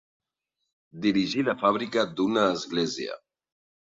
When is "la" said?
1.49-1.55